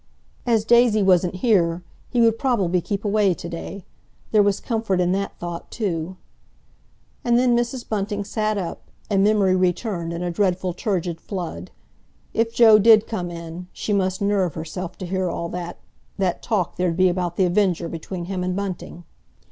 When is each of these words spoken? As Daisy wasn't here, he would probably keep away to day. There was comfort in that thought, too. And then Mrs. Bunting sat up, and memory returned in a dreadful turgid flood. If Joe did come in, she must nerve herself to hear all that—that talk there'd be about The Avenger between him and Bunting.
As 0.47 0.65
Daisy 0.65 1.03
wasn't 1.03 1.35
here, 1.45 1.83
he 2.09 2.21
would 2.21 2.39
probably 2.39 2.81
keep 2.81 3.05
away 3.05 3.35
to 3.35 3.47
day. 3.47 3.85
There 4.31 4.41
was 4.41 4.59
comfort 4.59 4.99
in 4.99 5.11
that 5.11 5.37
thought, 5.37 5.69
too. 5.69 6.17
And 7.23 7.37
then 7.37 7.55
Mrs. 7.55 7.87
Bunting 7.87 8.23
sat 8.23 8.57
up, 8.57 8.89
and 9.11 9.23
memory 9.23 9.55
returned 9.55 10.11
in 10.11 10.23
a 10.23 10.31
dreadful 10.31 10.73
turgid 10.73 11.21
flood. 11.21 11.69
If 12.33 12.51
Joe 12.51 12.79
did 12.79 13.05
come 13.05 13.29
in, 13.29 13.67
she 13.73 13.93
must 13.93 14.23
nerve 14.23 14.55
herself 14.55 14.97
to 14.97 15.05
hear 15.05 15.29
all 15.29 15.49
that—that 15.49 16.41
talk 16.41 16.77
there'd 16.77 16.97
be 16.97 17.07
about 17.07 17.35
The 17.35 17.45
Avenger 17.45 17.87
between 17.87 18.25
him 18.25 18.43
and 18.43 18.55
Bunting. 18.55 19.03